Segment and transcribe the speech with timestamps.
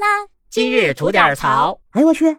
[0.00, 0.06] 啦！
[0.48, 1.78] 今日吐点槽。
[1.90, 2.38] 哎呦我去！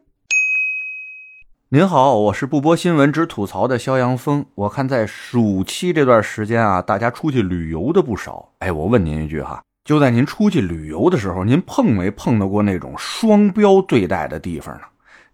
[1.70, 4.44] 您好，我是不播新闻只吐槽的肖阳峰。
[4.56, 8.52] 我看在暑期这段时间啊，大家出去旅游的不少。
[8.60, 14.82] 哎，我问您一句哈，就在您出去旅游的时候，您碰没碰到过那种双标对待的地方呢？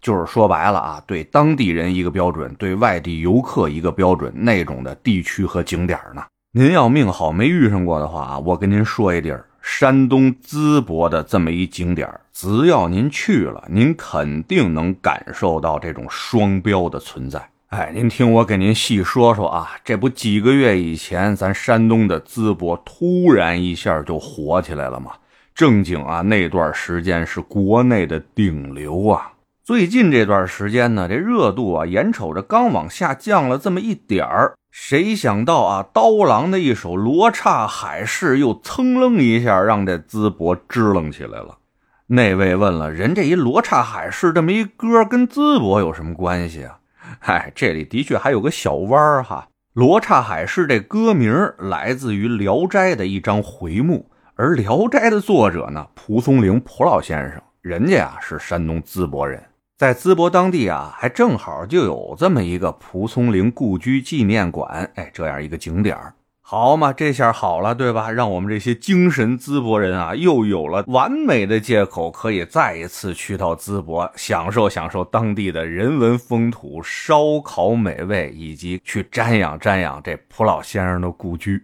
[0.02, 6.22] 就是说白了啊，对当地人一个标准，对外地游客一个标准那种的地区和景点呢？
[6.52, 9.46] 您要命好没遇上过的话啊，我跟您说一地儿。
[9.70, 17.48] 山东淄博的这么一景点只要您去了，您肯定能感受到这种双标的存在。
[17.68, 25.12] 哎，您听我给您细说说啊，这不几个月以前，咱山东的淄博突然一下就火起来了吗？
[25.54, 29.30] 正经啊，那段时间是国内的顶流啊。
[29.68, 34.54] 最近这段时间呢，这热度啊，眼瞅着刚往下降了这么一点儿。
[34.70, 41.58] 谁想到啊，刀郎的一首《罗刹海市》又噌楞一下让这淄博支棱起来了。
[42.06, 46.78] 那位问了，人这一《罗刹海市》这么一歌，跟淄博有什么关系啊？
[47.18, 49.48] 嗨，这里的确还有个小弯儿哈。
[49.74, 59.38] 《罗刹海市》这歌名来自于《聊斋》的一张回目，而《聊斋》的作者呢，蒲松龄蒲老先生，人家啊是山东淄博人。
[59.78, 65.96] 在淄博当地啊，还正好就有这么一个蒲松龄故居纪念馆，哎，这样一个景点
[66.42, 68.10] 好嘛，这下好了，对吧？
[68.10, 81.62] 让我们这些精神淄博人啊，又有了完美的借口，可以再一次去到淄博，享受享受当地的人文风土、烧烤美味，以及去瞻仰瞻仰这蒲老先生的故居。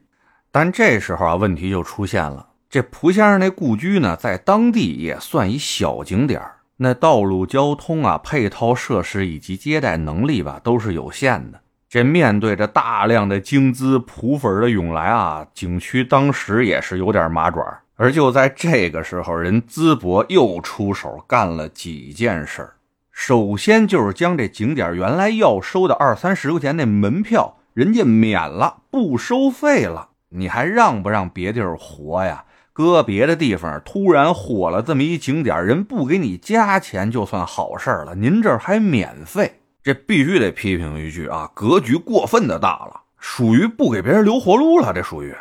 [0.53, 6.41] 但这时候啊，问题就出现了，这蒲先生那故居呢，在当地也算一小景点
[6.79, 11.61] 那道路交通啊，配套设施以及接待能力吧，都是有限的。
[11.89, 17.63] 这面对着大量的京资普粉的涌来啊，景区当时也是有点麻爪。
[17.97, 22.75] 而就在这个时候，人淄博又出手干了几件事儿。
[23.13, 30.09] 首先就是将这景点原来要收的二三十块钱那门票，人家免了，不收费了。
[30.31, 32.45] 你还让不让别地儿活呀？
[32.75, 45.33] 搁别的地方突然火了这么一景点，人不给你加钱就算好事了，您这还免费，这必须得批评一句啊，格局过分的大了，属于不给别人留活路了，这属于。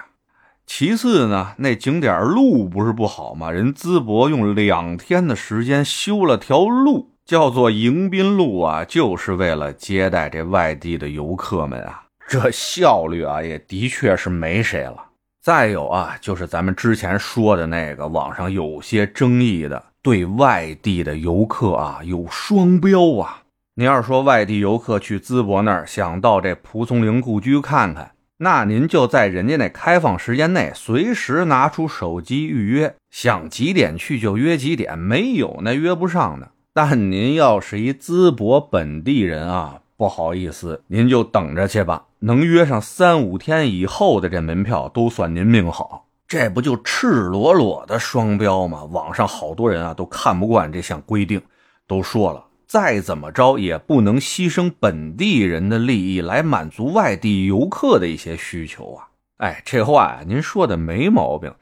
[0.68, 3.50] 其次呢，那景点路不是不好吗？
[3.50, 15.08] 人淄博用两天的时间修了条路，叫做迎宾路啊，就是为了接待这外地的游客们啊，这效率啊，也的确是没谁了。
[15.44, 23.42] 再有啊，就是咱们之前说的那个网上有些争议的，对外地的游客啊有双标啊。
[23.76, 36.52] 您要是说外地游客去淄博那儿想到这蒲松龄故居看看，那您就在人家那开放时间内随时拿出手机预约，想几点去就约几点，没有那约不上的。
[36.74, 39.82] 但您要是一淄博本地人啊。
[40.04, 42.08] 不好意思，您就等着去吧。
[42.20, 46.08] 能约上三五天以后的这门票，都算您命好。
[46.28, 48.84] 这不就赤裸裸的双标吗？
[48.84, 51.42] 网上好多人啊都看不惯这项规定，
[51.88, 59.08] 都说了，再怎么着也不能牺牲本地人的利益来满足外地游客的一些需求啊。
[59.38, 61.54] 哎，这话呀，您说的没毛病。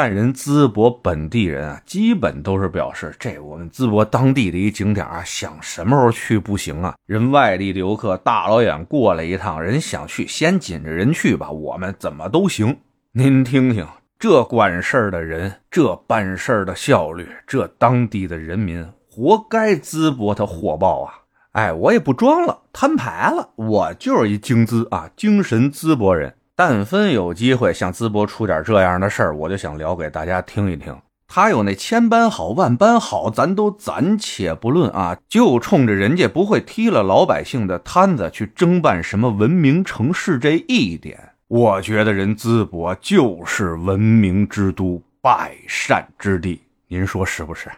[0.00, 6.94] 但人淄博本地人啊，基本都是表示，这我们淄博当地的一景点啊，想什么时候去不行啊？
[7.04, 12.76] 人外地的游客大老远过来一趟，人想去，先紧着人去吧，我们怎么都行。
[13.10, 13.88] 您听听，
[14.20, 21.12] 这管事儿的人，这办事儿的效率，这当地的人民，活该淄博它火爆啊！
[21.50, 26.36] 哎，我也不装了，摊牌了，我就是一京资啊，精神淄博人。
[26.60, 30.92] 但凡有机会向淄博出点这样的事儿，我就想聊给大家听一听。
[31.28, 46.60] 他有那千般好万般好，咱都暂且不论啊，就冲着人家不会踢了老百姓的摊子去争办什么文明城市这一点，我觉得人淄博就是文明之都、百善之地。
[46.88, 47.70] 您说是不是？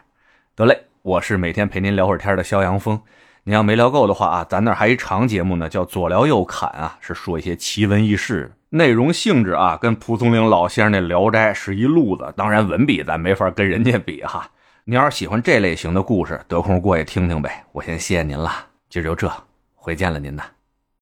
[0.55, 2.99] 得嘞，我是每天陪您聊会儿天的肖阳峰。
[3.43, 8.51] 你要没聊够的话啊，咱那还一长节目呢，叫左聊右侃啊，是说一些奇闻异事。
[8.69, 14.47] 内容性质啊，跟蒲松龄老先生那《聊斋》是一路子，当然文笔咱没法跟人家比哈。
[14.83, 17.63] 你要是喜欢这类型的故事，得空过去听听呗。
[17.71, 18.51] 我先谢谢您了，
[18.89, 19.31] 今儿就这，
[19.75, 20.43] 回见了您呐。